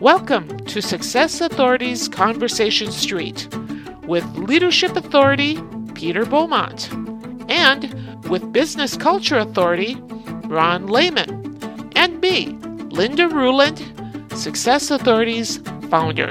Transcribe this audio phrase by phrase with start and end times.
[0.00, 3.48] Welcome to Success Authority's Conversation Street
[4.02, 5.58] with Leadership Authority
[5.94, 6.92] Peter Beaumont
[7.48, 9.94] and with Business Culture Authority
[10.50, 12.48] Ronn Lehmann and me,
[12.90, 13.80] Linda Ruhland,
[14.36, 15.56] Success Authority's
[15.88, 16.30] founder.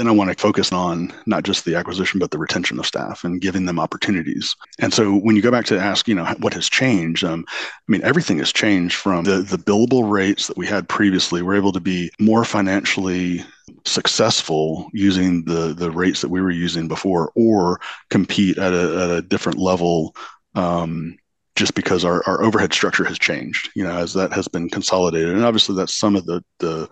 [0.00, 3.22] Then I want to focus on not just the acquisition, but the retention of staff
[3.22, 4.56] and giving them opportunities.
[4.78, 7.22] And so when you go back to ask, you know, what has changed?
[7.22, 11.42] Um, I mean, everything has changed from the, the billable rates that we had previously.
[11.42, 13.44] We're able to be more financially
[13.84, 17.78] successful using the, the rates that we were using before or
[18.08, 20.16] compete at a, at a different level
[20.54, 21.18] um,
[21.56, 25.34] just because our, our overhead structure has changed, you know, as that has been consolidated.
[25.34, 26.88] And obviously that's some of the, the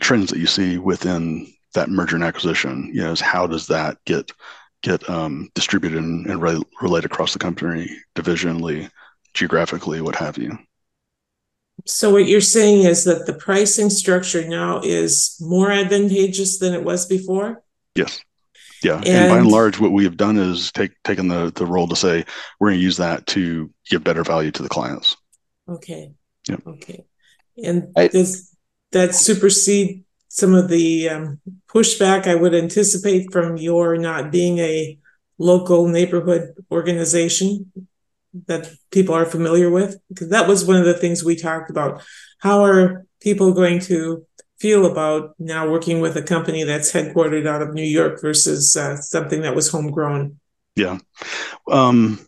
[0.00, 3.96] trends that you see within that merger and acquisition you know is how does that
[4.04, 4.30] get
[4.82, 8.90] get um, distributed and, and re- relate across the company divisionally
[9.34, 10.58] geographically what have you?
[11.86, 16.84] So what you're saying is that the pricing structure now is more advantageous than it
[16.84, 17.62] was before?
[17.94, 18.20] Yes.
[18.82, 18.96] Yeah.
[18.96, 21.88] And, and by and large what we have done is take taken the the role
[21.88, 22.24] to say
[22.58, 25.16] we're going to use that to give better value to the clients.
[25.68, 26.12] Okay.
[26.48, 26.62] Yep.
[26.66, 27.04] okay.
[27.62, 28.56] And I, does
[28.90, 34.98] that supersede some of the um, pushback I would anticipate from your not being a
[35.36, 37.70] local neighborhood organization
[38.46, 40.00] that people are familiar with?
[40.08, 42.02] Because that was one of the things we talked about.
[42.38, 44.26] How are people going to
[44.58, 48.96] feel about now working with a company that's headquartered out of New York versus uh,
[48.96, 50.40] something that was homegrown?
[50.76, 50.98] Yeah.
[51.70, 52.26] Um,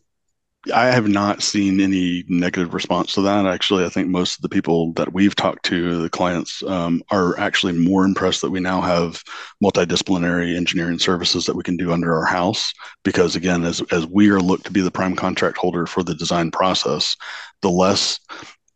[0.72, 3.46] I have not seen any negative response to that.
[3.46, 7.38] Actually, I think most of the people that we've talked to, the clients, um, are
[7.38, 9.22] actually more impressed that we now have
[9.62, 12.72] multidisciplinary engineering services that we can do under our house.
[13.02, 16.14] Because again, as as we are looked to be the prime contract holder for the
[16.14, 17.16] design process,
[17.60, 18.20] the less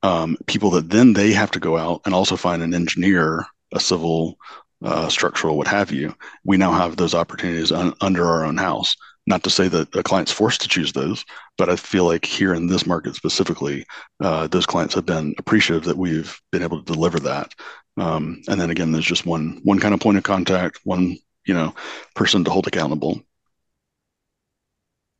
[0.02, 3.80] um, people that then they have to go out and also find an engineer, a
[3.80, 4.38] civil,
[4.84, 6.14] uh, structural, what have you.
[6.44, 8.96] We now have those opportunities un- under our own house.
[9.28, 11.22] Not to say that a client's forced to choose those,
[11.58, 13.84] but I feel like here in this market specifically,
[14.20, 17.52] uh, those clients have been appreciative that we've been able to deliver that.
[17.98, 21.52] Um, and then again, there's just one one kind of point of contact, one you
[21.52, 21.74] know
[22.14, 23.20] person to hold accountable.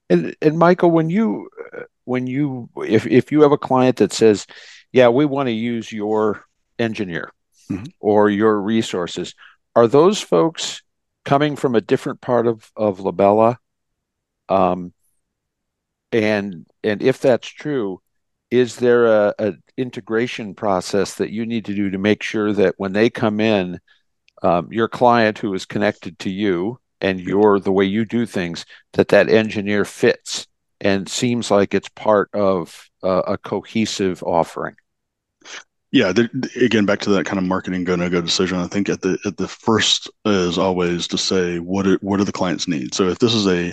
[0.08, 1.50] And and Michael, when you
[2.04, 4.46] when you if if you have a client that says,
[4.90, 6.46] "Yeah, we want to use your
[6.78, 7.30] engineer
[7.70, 7.84] mm-hmm.
[8.00, 9.34] or your resources,"
[9.76, 10.82] are those folks
[11.26, 13.58] coming from a different part of of Labella
[14.48, 14.92] um,
[16.12, 18.00] and and if that's true,
[18.50, 22.74] is there a, a, integration process that you need to do to make sure that
[22.78, 23.78] when they come in,
[24.42, 28.64] um, your client who is connected to you and your the way you do things,
[28.94, 30.46] that that engineer fits
[30.80, 34.74] and seems like it's part of a cohesive offering?
[35.90, 36.12] Yeah,
[36.60, 38.58] again, back to that kind of marketing go no go decision.
[38.58, 42.24] I think at the at the first is always to say what are, what are
[42.24, 42.96] the clients' needs.
[42.96, 43.72] So if this is a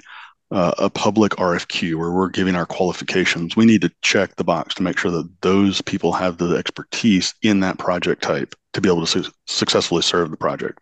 [0.51, 4.75] uh, a public RFQ where we're giving our qualifications, we need to check the box
[4.75, 8.89] to make sure that those people have the expertise in that project type to be
[8.89, 10.79] able to su- successfully serve the project.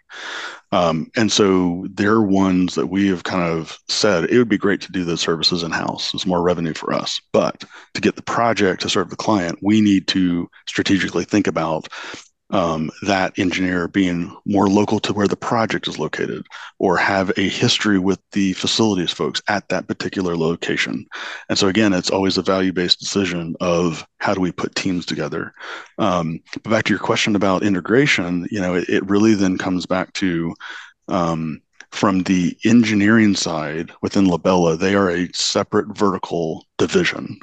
[0.71, 4.81] Um, and so they're ones that we have kind of said it would be great
[4.81, 6.13] to do those services in house.
[6.13, 7.21] It's more revenue for us.
[7.31, 7.63] But
[7.93, 11.87] to get the project to serve the client, we need to strategically think about
[12.53, 16.45] um, that engineer being more local to where the project is located
[16.77, 21.05] or have a history with the facilities folks at that particular location.
[21.49, 25.05] And so, again, it's always a value based decision of how do we put teams
[25.05, 25.51] together.
[25.97, 29.87] Um, but back to your question about integration, you know, it, it really then comes
[29.87, 30.53] back to
[31.07, 31.59] um,
[31.91, 37.39] from the engineering side within Labella, they are a separate vertical division.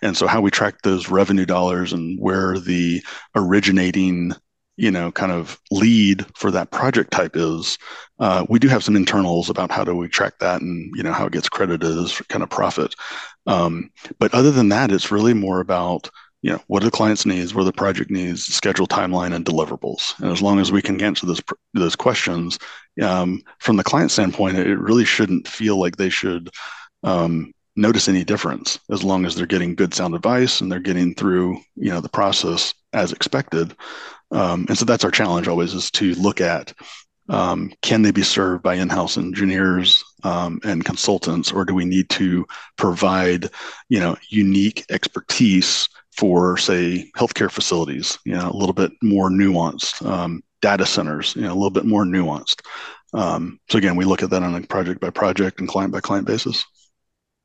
[0.00, 3.02] And so, how we track those revenue dollars and where the
[3.34, 4.32] originating
[4.76, 7.78] you know kind of lead for that project type is
[8.18, 11.12] uh, we do have some internals about how do we track that and you know
[11.12, 12.94] how it gets credited as kind of profit.
[13.46, 16.10] Um, but other than that it's really more about
[16.42, 19.44] you know what are the client's needs what are the project needs schedule timeline and
[19.44, 20.18] deliverables.
[20.20, 21.42] And as long as we can answer those
[21.74, 22.58] those questions
[23.02, 26.50] um, from the client standpoint it really shouldn't feel like they should
[27.02, 31.14] um, notice any difference as long as they're getting good sound advice and they're getting
[31.14, 33.74] through you know the process as expected
[34.32, 36.72] um, and so that's our challenge always is to look at
[37.28, 42.08] um, can they be served by in-house engineers um, and consultants, or do we need
[42.10, 42.46] to
[42.76, 43.48] provide,
[43.88, 48.18] you know, unique expertise for, say, healthcare facilities?
[48.24, 50.06] You know, a little bit more nuanced.
[50.06, 52.62] Um, data centers, you know, a little bit more nuanced.
[53.12, 56.00] Um, so again, we look at that on a project by project and client by
[56.00, 56.64] client basis.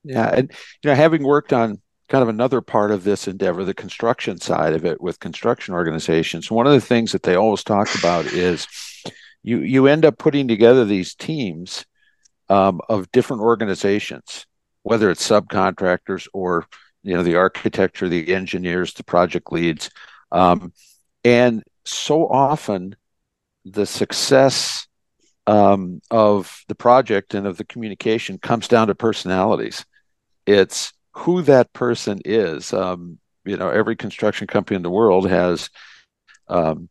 [0.03, 0.51] Yeah, and
[0.83, 4.73] you know, having worked on kind of another part of this endeavor, the construction side
[4.73, 6.51] of it with construction organizations.
[6.51, 8.67] One of the things that they always talk about is
[9.43, 11.85] you you end up putting together these teams
[12.49, 14.45] um, of different organizations,
[14.83, 16.67] whether it's subcontractors or
[17.01, 19.89] you know the architecture, the engineers, the project leads,
[20.33, 20.73] um,
[21.23, 22.93] and so often
[23.63, 24.85] the success
[25.47, 29.85] um, of the project and of the communication comes down to personalities.
[30.45, 32.73] It's who that person is.
[32.73, 35.69] Um, you know, every construction company in the world has
[36.47, 36.89] um,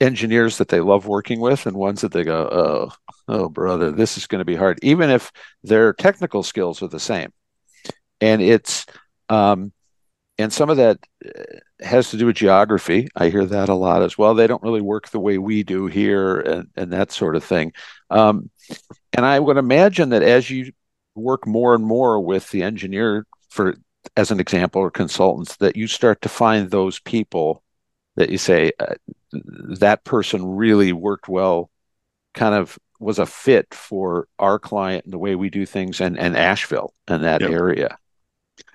[0.00, 2.92] engineers that they love working with and ones that they go, oh,
[3.28, 5.32] oh, brother, this is going to be hard, even if
[5.62, 7.32] their technical skills are the same.
[8.20, 8.86] And it's,
[9.28, 9.72] um,
[10.38, 13.08] and some of that uh, has to do with geography.
[13.14, 14.34] I hear that a lot as well.
[14.34, 17.72] They don't really work the way we do here, and, and that sort of thing.
[18.10, 18.50] Um,
[19.12, 20.72] and I would imagine that as you
[21.14, 23.74] work more and more with the engineer, for
[24.16, 27.62] as an example, or consultants, that you start to find those people
[28.16, 28.94] that you say uh,
[29.32, 31.70] that person really worked well,
[32.34, 36.18] kind of was a fit for our client and the way we do things, and
[36.18, 37.50] and Asheville and that yep.
[37.50, 37.98] area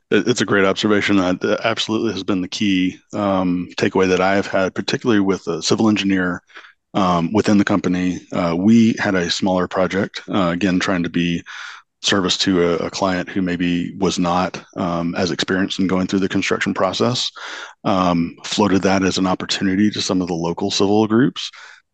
[0.09, 1.17] it's a great observation.
[1.17, 5.61] That absolutely has been the key um, takeaway that I have had, particularly with a
[5.61, 6.41] civil engineer
[6.93, 8.19] um, within the company.
[8.31, 11.43] Uh, we had a smaller project, uh, again, trying to be
[12.07, 16.19] service to a, a client who maybe was not um, as experienced in going through
[16.19, 17.31] the construction process.
[17.83, 21.51] Um, floated that as an opportunity to some of the local civil groups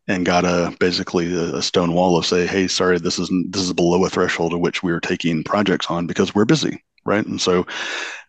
[0.08, 3.74] and got a basically a, stone wall of say, hey, sorry, this is this is
[3.74, 7.26] below a threshold at which we are taking projects on because we're busy right?
[7.26, 7.66] And so,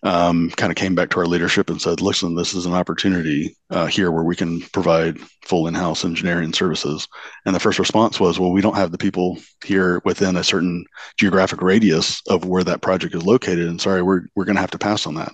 [0.02, 3.56] um, kind of came back to our leadership and said, "Listen, this is an opportunity
[3.70, 7.08] uh, here where we can provide full in-house engineering services."
[7.46, 10.84] And the first response was, "Well, we don't have the people here within a certain
[11.18, 14.70] geographic radius of where that project is located, and sorry, we're we're going to have
[14.72, 15.32] to pass on that."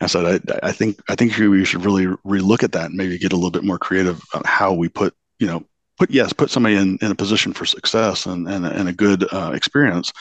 [0.00, 3.18] I said, I, I think I think we should really relook at that and maybe
[3.18, 5.64] get a little bit more creative on how we put you know
[5.98, 9.26] put yes put somebody in, in a position for success and and, and a good
[9.32, 10.12] uh, experience.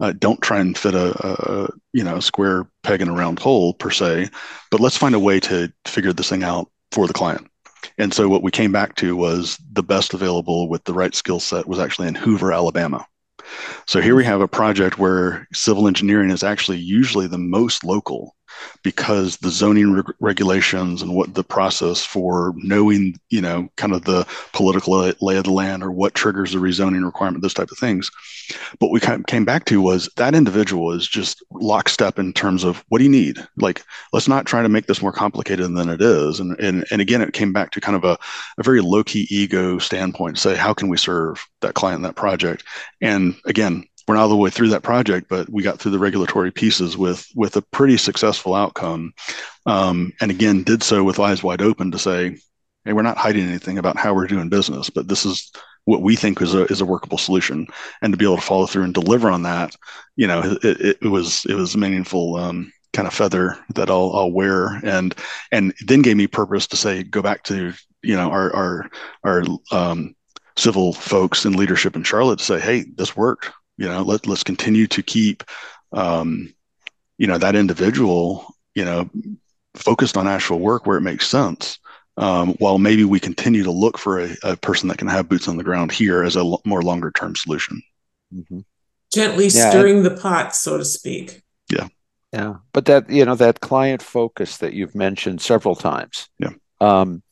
[0.00, 3.74] Uh, don't try and fit a, a, you know square peg in a round hole
[3.74, 4.28] per se
[4.70, 7.46] but let's find a way to figure this thing out for the client.
[7.96, 11.40] And so what we came back to was the best available with the right skill
[11.40, 13.06] set was actually in hoover alabama.
[13.86, 18.34] So here we have a project where civil engineering is actually usually the most local
[18.82, 24.04] because the zoning re- regulations and what the process for knowing, you know, kind of
[24.04, 27.78] the political lay of the land or what triggers the rezoning requirement, those type of
[27.78, 28.10] things.
[28.80, 32.64] But we kind of came back to was that individual is just lockstep in terms
[32.64, 33.46] of what do you need?
[33.56, 36.40] Like, let's not try to make this more complicated than it is.
[36.40, 38.18] And and and again, it came back to kind of a,
[38.58, 40.38] a very low key ego standpoint.
[40.38, 42.64] Say, how can we serve that client, that project?
[43.00, 45.98] And again, we're not all the way through that project, but we got through the
[45.98, 49.12] regulatory pieces with with a pretty successful outcome.
[49.66, 52.38] Um, and again, did so with eyes wide open to say,
[52.84, 55.52] hey, we're not hiding anything about how we're doing business, but this is
[55.84, 57.66] what we think is a is a workable solution.
[58.02, 59.76] And to be able to follow through and deliver on that,
[60.16, 64.32] you know, it, it, was it was meaningful um, kind of feather that I'll, I'll
[64.32, 65.14] wear, and
[65.52, 68.90] and then gave me purpose to say go back to you know our our
[69.24, 70.14] our um,
[70.56, 74.44] civil folks in leadership in Charlotte to say, hey, this worked you know let, let's
[74.44, 75.42] continue to keep
[75.92, 76.52] um,
[77.16, 79.08] you know that individual you know
[79.74, 81.78] focused on actual work where it makes sense
[82.16, 85.46] um, while maybe we continue to look for a, a, person that can have boots
[85.46, 87.80] on the ground here as a l- more longer term solution.
[88.34, 88.60] Mm-hmm.
[89.14, 91.42] gently yeah, stirring the pot so to speak.
[91.72, 91.88] Yeah.
[92.32, 96.50] Yeah but that you know that client focus that you've mentioned several times yeah.
[96.80, 97.22] um,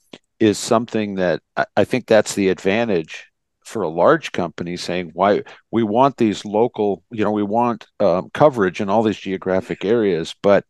[0.41, 3.27] is something that I, I think that's the advantage
[3.67, 5.43] for a large company saying why
[5.73, 10.35] we want these local you know we want um, coverage in all these geographic areas
[10.41, 10.65] but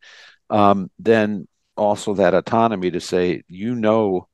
[0.49, 4.26] um, then also that autonomy to say you know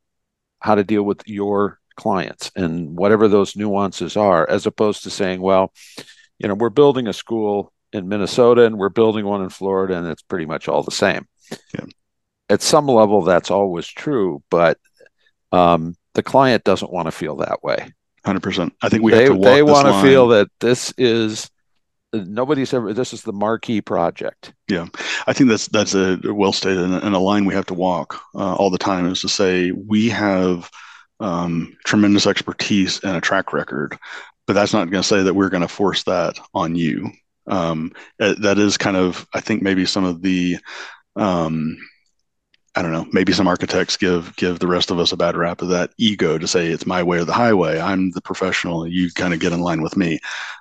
[0.61, 5.40] how to deal with your clients and whatever those nuances are as opposed to saying
[5.40, 5.73] well
[6.38, 10.07] you know we're building a school in minnesota and we're building one in florida and
[10.07, 11.26] it's pretty much all the same
[11.75, 11.85] yeah.
[12.49, 14.78] at some level that's always true but
[15.50, 17.92] um, the client doesn't want to feel that way
[18.25, 18.73] Hundred percent.
[18.83, 19.41] I think we they, have to.
[19.41, 21.50] they want to feel that this is
[22.12, 22.93] nobody's ever.
[22.93, 24.52] This is the marquee project.
[24.69, 24.87] Yeah,
[25.26, 28.55] I think that's that's a well stated and a line we have to walk uh,
[28.55, 30.71] all the time is to say we have
[31.21, 33.99] um, tremendous expertise and a track record,
[34.47, 37.11] but that's not going to say that we're going to force that on you.
[37.49, 40.59] Um, that is kind of I think maybe some of the
[41.17, 41.76] um,
[42.75, 45.61] I don't know, maybe some architects give give the rest of us a bad rap
[45.61, 47.79] of that ego to say it's my way or the highway.
[47.79, 48.87] I'm the professional.
[48.87, 50.21] You kind of get in line with me.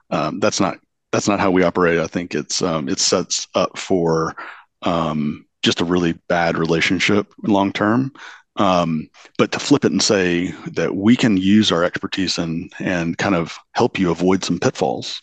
[0.09, 0.77] Um, that's not
[1.11, 1.99] that's not how we operate.
[1.99, 4.35] I think it's um, it sets up for
[4.81, 8.11] um, just a really bad relationship long term.
[8.57, 13.17] Um, but to flip it and say that we can use our expertise and and
[13.17, 15.21] kind of help you avoid some pitfalls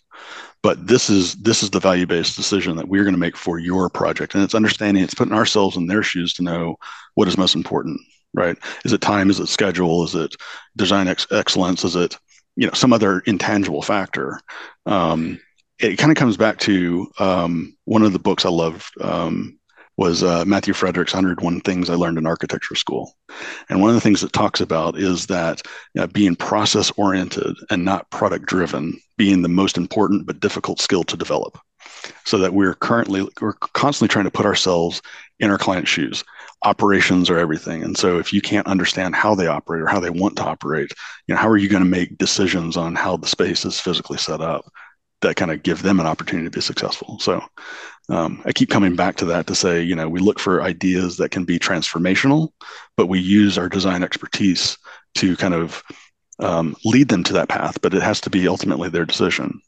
[0.62, 3.58] but this is this is the value based decision that we're going to make for
[3.58, 4.34] your project.
[4.34, 6.76] And it's understanding it's putting ourselves in their shoes to know
[7.14, 8.00] what is most important
[8.34, 8.56] right?
[8.84, 9.30] Is it time?
[9.30, 10.04] Is it schedule?
[10.04, 10.36] Is it
[10.76, 11.84] design ex- excellence?
[11.84, 12.16] Is it
[12.56, 14.40] you know some other intangible factor?
[14.86, 15.40] Um,
[15.78, 19.57] it kind of comes back to um, one of the books i loved um,
[19.98, 23.12] was uh, Matthew Frederick's 101 Things I Learned in Architecture School.
[23.68, 25.60] And one of the things it talks about is that
[25.92, 30.80] you know, being process oriented and not product driven being the most important but difficult
[30.80, 31.58] skill to develop.
[32.24, 35.02] So that we're currently, we're constantly trying to put ourselves
[35.40, 36.22] in our client's shoes.
[36.62, 37.82] Operations are everything.
[37.82, 40.92] And so if you can't understand how they operate or how they want to operate,
[41.26, 44.18] you know, how are you going to make decisions on how the space is physically
[44.18, 44.64] set up?
[45.20, 47.18] that kind of give them an opportunity to be successful.
[47.18, 47.42] So
[48.08, 51.18] um, I keep coming back to that to say, you know, we look for ideas
[51.18, 52.50] that can be transformational,
[52.96, 54.78] but we use our design expertise
[55.16, 55.82] to kind of
[56.38, 57.80] um, lead them to that path.
[57.82, 59.60] But it has to be ultimately their decision.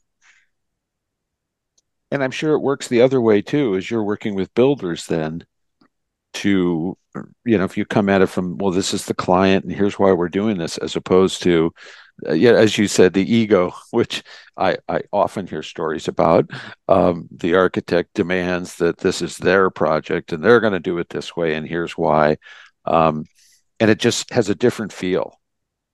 [2.09, 5.45] And I'm sure it works the other way too, as you're working with builders then
[6.33, 6.97] to,
[7.45, 9.99] you know, if you come at it from, well, this is the client and here's
[9.99, 11.71] why we're doing this, as opposed to,
[12.29, 14.23] yeah, as you said, the ego, which
[14.57, 16.49] I, I often hear stories about.
[16.87, 21.09] Um, the architect demands that this is their project and they're going to do it
[21.09, 22.37] this way, and here's why.
[22.85, 23.25] Um,
[23.79, 25.39] and it just has a different feel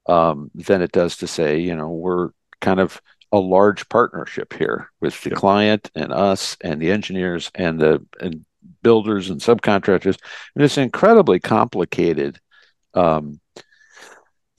[0.08, 2.30] um, than it does to say, you know, we're
[2.60, 5.40] kind of a large partnership here with the yep.
[5.40, 8.46] client and us and the engineers and the and
[8.82, 10.18] builders and subcontractors.
[10.56, 12.40] And it's incredibly complicated
[12.94, 13.40] um,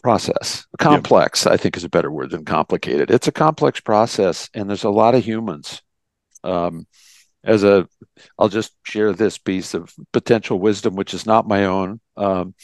[0.03, 0.67] process.
[0.79, 1.55] Complex, yep.
[1.55, 3.11] I think, is a better word than complicated.
[3.11, 5.83] It's a complex process, and there's a lot of humans.
[6.45, 6.87] Um,
[7.45, 7.89] as a,
[8.39, 12.01] I'll just share this piece of potential wisdom, which is not my own.
[12.17, 12.55] Um,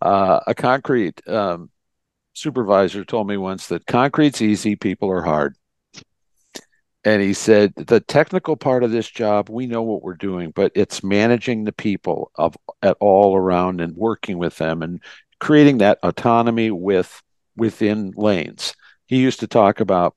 [0.00, 1.70] uh, a concrete um,
[2.34, 5.56] supervisor told me once that concrete's easy, people are hard.
[7.02, 10.72] And he said the technical part of this job, we know what we're doing, but
[10.74, 15.02] it's managing the people of at all around and working with them and
[15.40, 17.22] creating that autonomy with
[17.56, 18.74] within lanes.
[19.06, 20.14] He used to talk about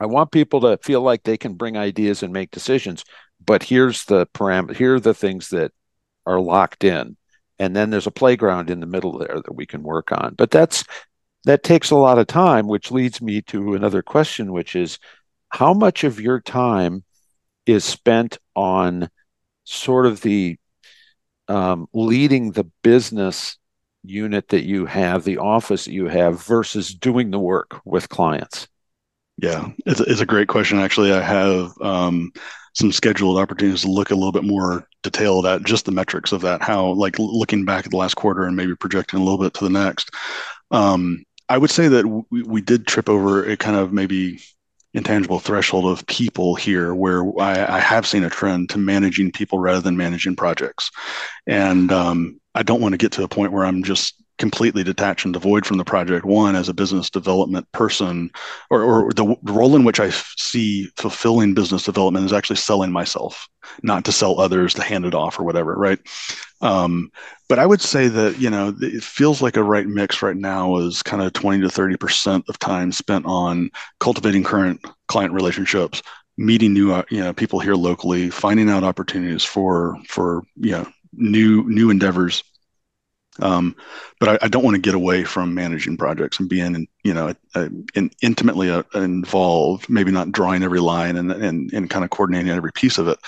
[0.00, 3.04] I want people to feel like they can bring ideas and make decisions,
[3.44, 5.72] but here's the parameter here are the things that
[6.26, 7.16] are locked in.
[7.58, 10.34] And then there's a playground in the middle there that we can work on.
[10.34, 10.84] But that's
[11.44, 14.98] that takes a lot of time, which leads me to another question, which is
[15.50, 17.04] how much of your time
[17.66, 19.08] is spent on
[19.64, 20.58] sort of the
[21.48, 23.58] um, leading the business
[24.04, 28.68] unit that you have, the office that you have, versus doing the work with clients?
[29.36, 30.78] Yeah, it's, it's a great question.
[30.78, 32.32] Actually, I have um,
[32.74, 36.42] some scheduled opportunities to look a little bit more detailed at just the metrics of
[36.42, 36.62] that.
[36.62, 39.64] How, like, looking back at the last quarter and maybe projecting a little bit to
[39.64, 40.10] the next.
[40.70, 44.40] Um, I would say that we, we did trip over a kind of maybe
[44.94, 49.58] intangible threshold of people here where I, I, have seen a trend to managing people
[49.58, 50.90] rather than managing projects.
[51.46, 55.24] And um, I don't want to get to a point where I'm just completely detached
[55.24, 56.24] and devoid from the project.
[56.24, 58.30] One as a business development person
[58.70, 63.48] or, or the role in which i see fulfilling business development is actually selling myself
[63.82, 65.98] not to sell others to hand it off or whatever right?
[66.60, 67.10] Um,
[67.48, 70.76] but i would say that you know it feels like a right mix right now
[70.78, 76.02] is kind of 20 to 30 percent of time spent on cultivating current client relationships
[76.36, 80.86] meeting new uh, you know people here locally finding out opportunities for for you know
[81.12, 82.42] new new endeavors
[83.40, 83.74] um,
[84.20, 87.34] but I, I, don't want to get away from managing projects and being, you know,
[87.94, 89.88] in, intimately uh, involved.
[89.88, 93.18] Maybe not drawing every line and, and and kind of coordinating every piece of it.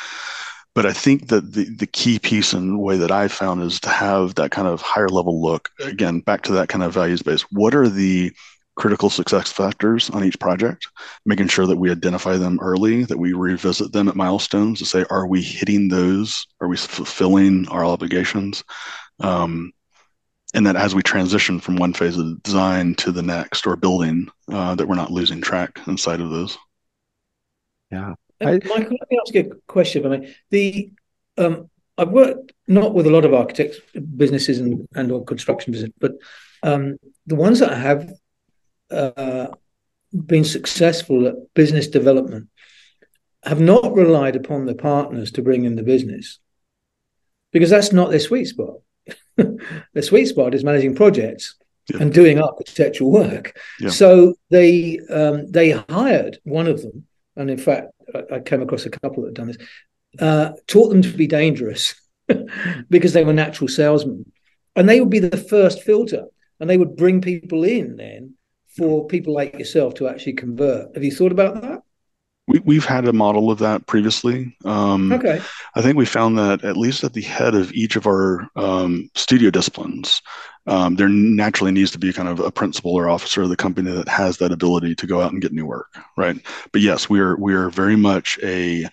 [0.74, 3.88] But I think that the the key piece and way that I've found is to
[3.88, 5.70] have that kind of higher level look.
[5.80, 7.42] Again, back to that kind of values base.
[7.50, 8.32] What are the
[8.76, 10.86] critical success factors on each project,
[11.24, 15.04] making sure that we identify them early, that we revisit them at milestones to say,
[15.10, 16.46] are we hitting those?
[16.60, 18.62] Are we fulfilling our obligations?
[19.20, 19.72] Um,
[20.56, 24.28] and that as we transition from one phase of design to the next or building,
[24.50, 26.56] uh, that we're not losing track inside of those.
[27.90, 30.06] Yeah, I, Michael, let me ask you a question.
[30.06, 30.90] I mean, the
[31.36, 33.78] um, I've worked not with a lot of architects
[34.16, 36.12] businesses and, and or construction business, but
[36.62, 36.96] um,
[37.26, 38.10] the ones that have
[38.90, 39.48] uh,
[40.12, 42.48] been successful at business development
[43.44, 46.38] have not relied upon the partners to bring in the business
[47.52, 48.76] because that's not their sweet spot.
[49.94, 51.56] The sweet spot is managing projects
[51.88, 51.98] yeah.
[52.00, 53.58] and doing architectural work.
[53.80, 53.90] Yeah.
[53.90, 57.06] So they um, they hired one of them,
[57.36, 59.58] and in fact, I, I, came across a couple that have done this.
[60.18, 61.94] Uh, taught them to be dangerous
[62.90, 64.24] because they were natural salesmen.
[64.74, 66.26] And they would be the first filter
[66.60, 68.34] and they would bring people in then
[68.76, 70.94] for people like yourself to actually convert.
[70.94, 71.80] Have you thought about that?
[72.48, 74.56] We, we've had a model of that previously.
[74.64, 75.40] Um, okay.
[75.74, 79.10] I think we found that at least at the head of each of our um,
[79.14, 80.22] studio disciplines,
[80.66, 83.90] um, there naturally needs to be kind of a principal or officer of the company
[83.90, 86.36] that has that ability to go out and get new work, right?
[86.72, 88.86] But yes, we are we are very much a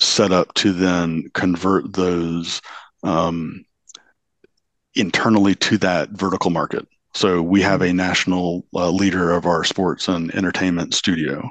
[0.00, 2.62] setup to then convert those
[3.02, 3.64] um,
[4.94, 6.86] internally to that vertical market.
[7.18, 11.50] So we have a national uh, leader of our sports and entertainment studio,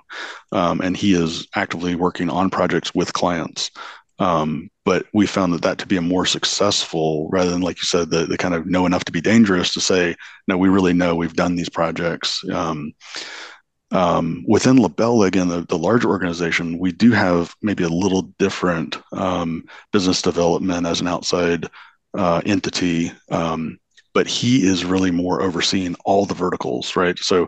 [0.53, 3.71] um, and he is actively working on projects with clients.
[4.17, 7.83] Um, but we found that that to be a more successful, rather than like you
[7.83, 10.15] said, the, the kind of know enough to be dangerous to say,
[10.47, 12.41] no, we really know we've done these projects.
[12.49, 12.93] Um,
[13.91, 18.95] um, within LaBella, again, the, the larger organization, we do have maybe a little different
[19.11, 21.67] um, business development as an outside
[22.17, 23.11] uh, entity.
[23.29, 23.79] Um,
[24.17, 27.19] but he is really more overseeing all the verticals, right?
[27.19, 27.47] So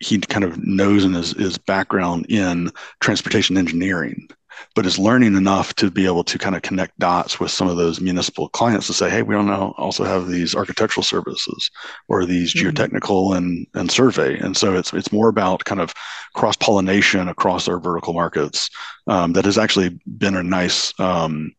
[0.00, 4.26] he kind of knows and his, his background in transportation engineering,
[4.74, 7.76] but is learning enough to be able to kind of connect dots with some of
[7.76, 11.70] those municipal clients to say, hey, we don't know, also have these architectural services
[12.08, 12.70] or these mm-hmm.
[12.70, 14.36] geotechnical and, and survey.
[14.36, 15.94] And so it's it's more about kind of
[16.34, 18.68] cross pollination across our vertical markets.
[19.06, 21.54] Um, that has actually been a nice um,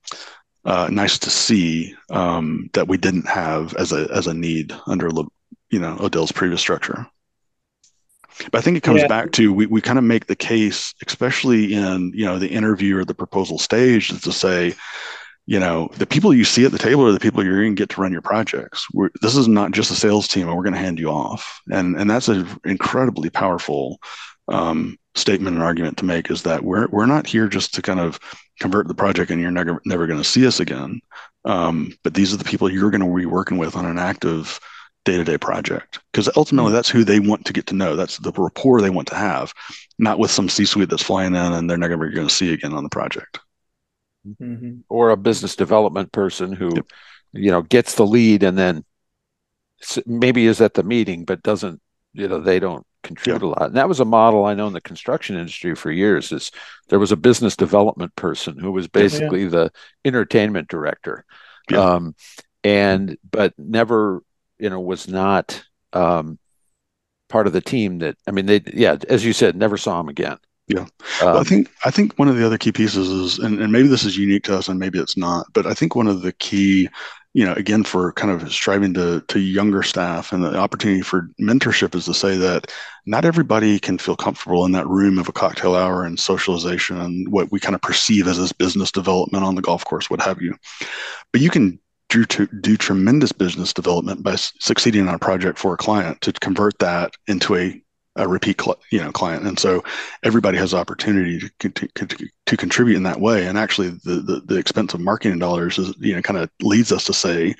[0.66, 5.10] uh, nice to see um, that we didn't have as a as a need under
[5.70, 7.08] you know Odell's previous structure.
[8.52, 9.08] But I think it comes yeah.
[9.08, 12.98] back to we, we kind of make the case, especially in you know the interview
[12.98, 14.74] or the proposal stage, to say,
[15.46, 17.80] you know, the people you see at the table are the people you're going to
[17.82, 18.88] get to run your projects.
[18.92, 21.62] We're, this is not just a sales team, and we're going to hand you off,
[21.72, 24.00] and and that's an incredibly powerful
[24.48, 26.30] um, statement and argument to make.
[26.30, 28.20] Is that we're we're not here just to kind of
[28.60, 31.02] convert the project and you're never never going to see us again.
[31.44, 34.60] Um, but these are the people you're going to be working with on an active
[35.06, 37.96] day-to-day project because ultimately that's who they want to get to know.
[37.96, 39.54] That's the rapport they want to have,
[40.00, 42.84] not with some C-suite that's flying in and they're never going to see again on
[42.84, 43.40] the project.
[44.28, 44.80] Mm-hmm.
[44.90, 46.88] Or a business development person who, yep.
[47.34, 48.84] you know, gets the lead and then
[50.08, 51.80] maybe is at the meeting but doesn't,
[52.14, 53.48] you know, they don't contribute yeah.
[53.48, 53.68] a lot.
[53.68, 56.32] And that was a model I know in the construction industry for years.
[56.32, 56.52] Is
[56.90, 59.50] there was a business development person who was basically yeah.
[59.50, 59.72] the
[60.04, 61.26] entertainment director,
[61.70, 61.80] yeah.
[61.80, 62.16] um,
[62.64, 64.24] and but never,
[64.60, 65.64] you know, was not
[65.94, 66.40] um,
[67.30, 68.00] part of the team.
[68.00, 70.38] That I mean, they yeah, as you said, never saw him again.
[70.68, 70.88] Yeah,
[71.22, 73.88] um, I think I think one of the other key pieces is, and, and maybe
[73.88, 76.34] this is unique to us, and maybe it's not, but I think one of the
[76.34, 76.90] key
[77.36, 81.30] you know, again, for kind of striving to to younger staff and the opportunity for
[81.38, 82.72] mentorship is to say that
[83.06, 87.30] not everybody can feel comfortable in that room of a cocktail hour and socialization and
[87.30, 90.42] what we kind of perceive as this business development on the golf course, what have
[90.42, 90.56] you.
[91.34, 95.74] But you can do to do tremendous business development by succeeding on a project for
[95.74, 97.82] a client to convert that into a
[98.16, 99.46] a repeat cl- you know client.
[99.46, 99.84] And so
[100.24, 103.46] everybody has opportunity to, to, to, to contribute in that way.
[103.48, 106.92] And actually the, the, the expense of marketing dollars is you know kind of leads
[106.92, 107.56] us to say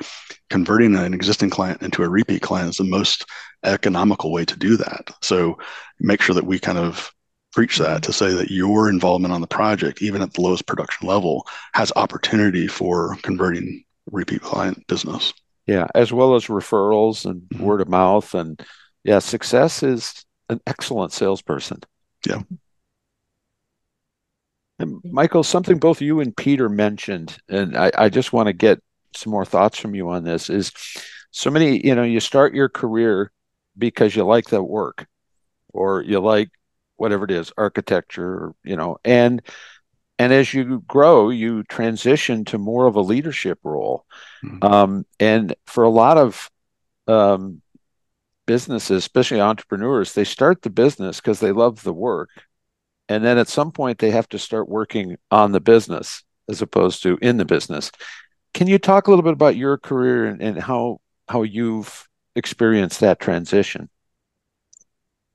[0.50, 3.26] converting an existing client into a repeat client is the most
[3.64, 5.10] economical way to do that.
[5.22, 5.58] So
[6.00, 7.12] make sure that we kind of
[7.52, 11.08] preach that to say that your involvement on the project even at the lowest production
[11.08, 15.34] level has opportunity for converting repeat client business.
[15.66, 17.64] Yeah as well as referrals and mm-hmm.
[17.64, 18.34] word of mouth.
[18.36, 18.62] And
[19.04, 21.82] yeah success is an excellent salesperson.
[22.28, 22.42] Yeah.
[24.80, 28.82] And Michael, something both you and Peter mentioned, and I, I just want to get
[29.16, 30.72] some more thoughts from you on this is
[31.32, 33.32] so many, you know, you start your career
[33.78, 35.08] because you like the work
[35.74, 36.50] or you like
[36.98, 39.42] whatever it is, architecture, you know, and
[40.18, 44.06] and as you grow, you transition to more of a leadership role.
[44.46, 44.64] Mm-hmm.
[44.64, 46.50] Um, and for a lot of
[47.08, 47.62] um,
[48.46, 52.30] businesses, especially entrepreneurs, they start the business because they love the work.
[53.08, 57.04] And then at some point, they have to start working on the business as opposed
[57.04, 57.92] to in the business.
[58.54, 63.00] Can you talk a little bit about your career and, and how how you've experienced
[63.00, 63.90] that transition?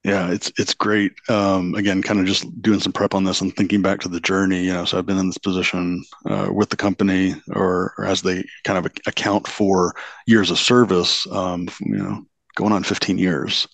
[0.05, 1.12] Yeah, it's it's great.
[1.29, 4.20] Um, again, kind of just doing some prep on this and thinking back to the
[4.20, 4.64] journey.
[4.64, 8.23] You know, so I've been in this position uh, with the company, or, or, as
[8.23, 9.94] they kind of account for
[10.27, 11.27] years of service.
[11.31, 13.67] Um, you know, going on 15 years.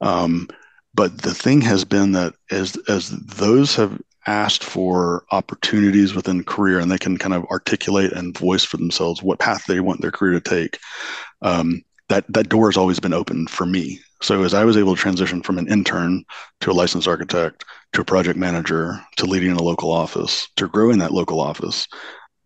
[0.00, 0.48] Um,
[0.94, 6.78] but the thing has been that as as those have asked for opportunities within career
[6.78, 10.12] and they can kind of articulate and voice for themselves what path they want their
[10.12, 10.78] career to take,
[11.40, 14.00] um, that that door has always been open for me.
[14.20, 16.24] So as I was able to transition from an intern
[16.60, 20.98] to a licensed architect to a project manager to leading a local office to growing
[20.98, 21.88] that local office,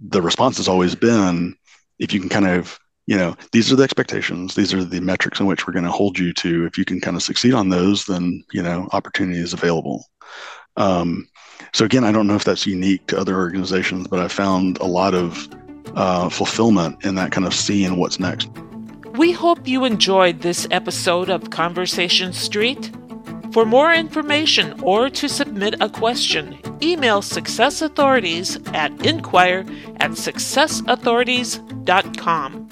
[0.01, 1.55] the response has always been
[1.99, 4.55] if you can kind of you know these are the expectations.
[4.55, 6.67] These are the metrics in which we're going to hold you to.
[6.67, 10.05] If you can kind of succeed on those then you know opportunity is available.
[10.77, 11.29] Um,
[11.73, 14.85] so again i don't know if that's unique to other organizations but i found a
[14.85, 15.49] lot of
[15.97, 18.49] uh, fulfillment in that kind of seeing what's next.
[19.17, 22.93] We hope you enjoyed this episode of conversation street.
[23.53, 29.61] For more information or to submit a question, email Success Authorities at inquire
[30.01, 32.66] at successauthorities.com.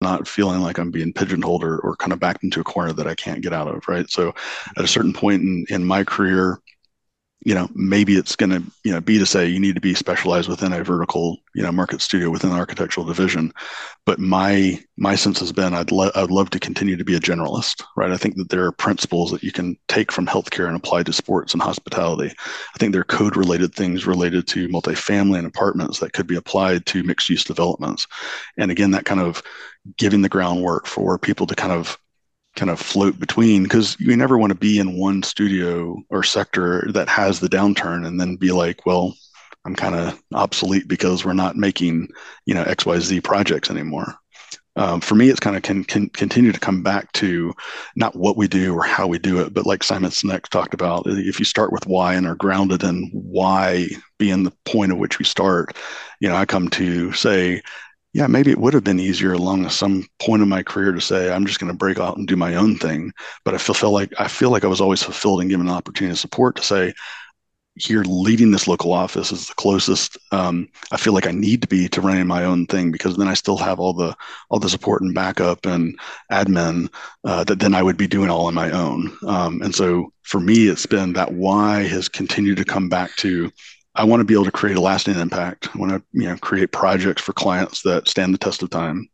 [0.00, 3.06] not feeling like I'm being pigeonholed or, or kind of backed into a corner that
[3.06, 3.86] I can't get out of.
[3.88, 4.08] Right.
[4.10, 4.34] So
[4.76, 6.60] at a certain point in, in my career,
[7.42, 9.94] you know, maybe it's going to, you know, be to say you need to be
[9.94, 13.50] specialized within a vertical, you know, market studio within architectural division.
[14.04, 17.20] But my my sense has been I'd lo- I'd love to continue to be a
[17.20, 18.10] generalist, right?
[18.10, 21.14] I think that there are principles that you can take from healthcare and apply to
[21.14, 22.30] sports and hospitality.
[22.74, 26.36] I think there are code related things related to multifamily and apartments that could be
[26.36, 28.06] applied to mixed use developments.
[28.58, 29.42] And again, that kind of
[29.96, 31.98] giving the groundwork for people to kind of
[32.56, 36.90] kind of float between because you never want to be in one studio or sector
[36.92, 39.14] that has the downturn and then be like, well,
[39.64, 42.08] I'm kind of obsolete because we're not making,
[42.46, 44.16] you know, XYZ projects anymore.
[44.76, 47.52] Um, for me, it's kind of can, can continue to come back to
[47.96, 51.02] not what we do or how we do it, but like Simon Sinek talked about,
[51.06, 53.88] if you start with why and are grounded in why
[54.18, 55.76] being the point at which we start,
[56.20, 57.62] you know, I come to say,
[58.12, 61.30] yeah, maybe it would have been easier along some point in my career to say
[61.30, 63.12] I'm just going to break out and do my own thing.
[63.44, 65.74] But I feel, feel like I feel like I was always fulfilled and given an
[65.74, 66.92] opportunity to support to say,
[67.76, 71.68] here leading this local office is the closest um, I feel like I need to
[71.68, 74.14] be to running my own thing because then I still have all the
[74.50, 75.98] all the support and backup and
[76.32, 76.92] admin
[77.24, 79.16] uh, that then I would be doing all on my own.
[79.26, 83.50] Um, and so for me, it's been that why has continued to come back to
[83.96, 85.68] I want to be able to create a lasting impact.
[85.74, 89.08] I want to, you know, create projects for clients that stand the test of time.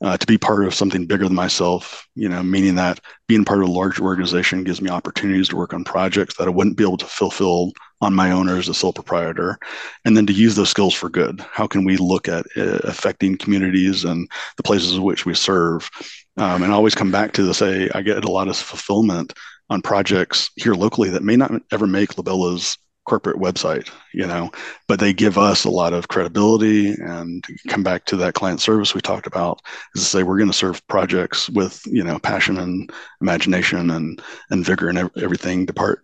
[0.00, 3.62] Uh, to be part of something bigger than myself, you know, meaning that being part
[3.62, 6.84] of a large organization gives me opportunities to work on projects that I wouldn't be
[6.84, 9.58] able to fulfill on my own or as a sole proprietor,
[10.04, 11.40] and then to use those skills for good.
[11.52, 15.88] How can we look at uh, affecting communities and the places in which we serve?
[16.36, 19.34] Um, and I always come back to the say I get a lot of fulfillment
[19.70, 24.50] on projects here locally that may not ever make Labella's corporate website, you know,
[24.86, 28.94] but they give us a lot of credibility and come back to that client service
[28.94, 29.60] we talked about
[29.94, 34.22] is to say we're going to serve projects with, you know, passion and imagination and,
[34.50, 36.00] and vigor and everything depart,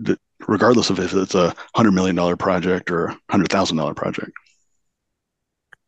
[0.47, 4.33] regardless of if it's a hundred million dollar project or a hundred thousand dollar project.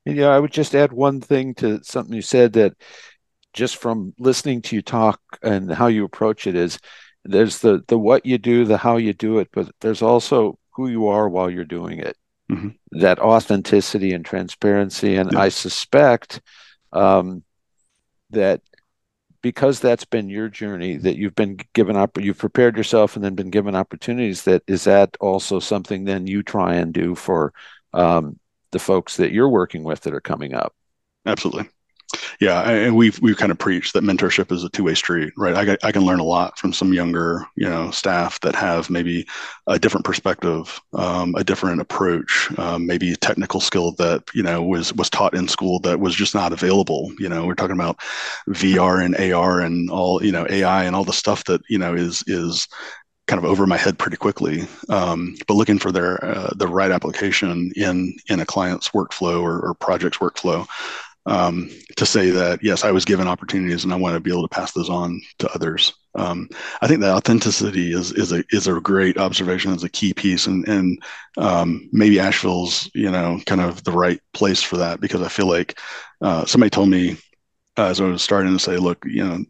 [0.05, 2.75] Yeah, I would just add one thing to something you said that
[3.53, 6.79] just from listening to you talk and how you approach it is
[7.25, 10.89] there's the the what you do, the how you do it, but there's also who
[10.89, 12.17] you are while you're doing it.
[12.51, 13.01] mm-hmm.
[13.01, 15.17] that authenticity and transparency.
[15.17, 15.41] And yeah.
[15.41, 16.41] I suspect
[16.93, 17.43] um,
[18.31, 18.61] that
[19.43, 23.35] because that's been your journey that you've been given up you've prepared yourself and then
[23.35, 27.53] been given opportunities that is that also something then you try and do for
[27.95, 28.39] um,
[28.71, 30.75] the folks that you're working with that are coming up
[31.25, 31.69] absolutely
[32.41, 35.69] yeah, and we've we've kind of preached that mentorship is a two way street, right?
[35.69, 39.27] I, I can learn a lot from some younger, you know, staff that have maybe
[39.67, 44.63] a different perspective, um, a different approach, um, maybe a technical skill that you know
[44.63, 47.13] was was taught in school that was just not available.
[47.19, 47.99] You know, we're talking about
[48.49, 51.95] VR and AR and all, you know, AI and all the stuff that you know
[51.95, 52.69] is is
[53.27, 54.67] kind of over my head pretty quickly.
[54.89, 59.61] Um, but looking for their uh, the right application in in a client's workflow or,
[59.61, 60.67] or project's workflow
[61.27, 64.47] um, to say that yes, I was given opportunities and I want to be able
[64.47, 65.93] to pass those on to others.
[66.15, 66.49] Um,
[66.81, 70.47] I think that authenticity is is a is a great observation, is a key piece,
[70.47, 71.03] and and
[71.37, 75.47] um, maybe Asheville's you know kind of the right place for that because I feel
[75.47, 75.79] like
[76.21, 77.17] uh, somebody told me
[77.77, 79.45] uh, as I was starting to say, look, you know,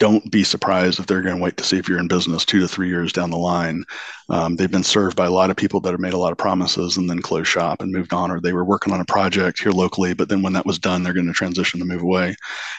[0.00, 2.58] don't be surprised if they're going to wait to see if you're in business two
[2.60, 3.84] to three years down the line.
[4.28, 6.38] Um, they've been served by a lot of people that have made a lot of
[6.38, 9.60] promises and then closed shop and moved on, or they were working on a project
[9.60, 12.34] here locally, but then when that was done, they're going to transition to move away.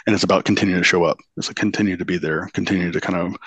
[0.06, 1.18] And it's about continuing to show up.
[1.38, 3.38] It's a continue to be there, continue to kind of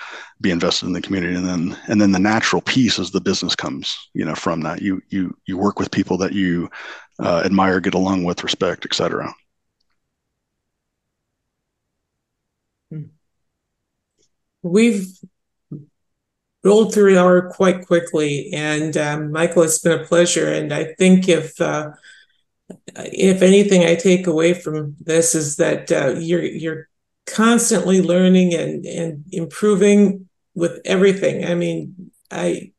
[0.41, 3.55] be invested in the community, and then and then the natural piece is the business
[3.55, 4.81] comes, you know, from that.
[4.81, 6.69] You you you work with people that you
[7.19, 9.31] uh, admire, get along with, respect, etc.
[14.61, 15.07] we've
[16.63, 20.51] rolled through an hour quite quickly, and um, Michael, it's been a pleasure.
[20.51, 21.91] And I think if uh,
[22.95, 26.89] if anything I take away from this is that uh, you're you're
[27.25, 31.45] constantly learning and and improving with everything.
[31.45, 32.71] I mean, I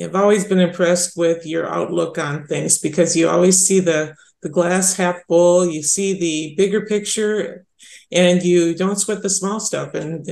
[0.00, 4.48] have always been impressed with your outlook on things because you always see the the
[4.48, 5.66] glass half full.
[5.66, 7.66] You see the bigger picture
[8.14, 9.94] and you don't sweat the small stuff.
[9.94, 10.26] And,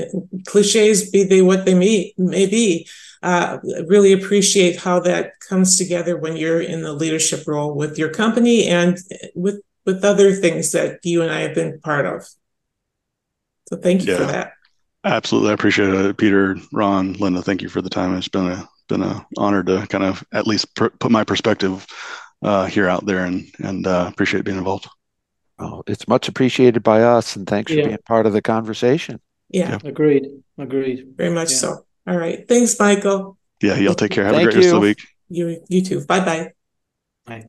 [0.47, 2.89] cliches, be they what they may, may be,
[3.23, 8.11] uh, really appreciate how that comes together when you're in the leadership role with your
[8.11, 8.99] company and
[9.35, 12.25] with with other things that you and I have been part of.
[13.69, 14.53] So thank you yeah, for that.
[15.05, 17.43] Absolutely, I appreciate it, Peter, Ronn, Linda.
[17.43, 18.17] Thank you for the time.
[18.17, 21.87] It's been a been an honor to kind of at least pr- put my perspective
[22.43, 24.89] uh, here out there, and and uh, appreciate being involved.
[25.63, 27.83] Well, it's much appreciated by us, and thanks yeah.
[27.83, 29.21] for being part of the conversation.
[29.49, 29.89] Yeah, yeah.
[29.89, 31.15] agreed, agreed.
[31.17, 31.57] Very much yeah.
[31.57, 31.87] so.
[32.07, 33.39] All right, thanks, Michael.
[33.63, 34.25] Yeah, y'all take care.
[34.25, 34.61] Have Thank a great you.
[34.63, 35.07] rest of the week.
[35.29, 36.05] You, you too.
[36.05, 36.53] Bye-bye.
[37.27, 37.47] Bye.